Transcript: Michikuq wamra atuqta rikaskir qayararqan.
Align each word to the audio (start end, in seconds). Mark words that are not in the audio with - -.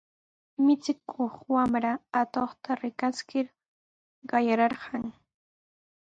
Michikuq 0.65 1.35
wamra 1.53 1.93
atuqta 2.19 2.71
rikaskir 2.81 3.45
qayararqan. 4.29 5.03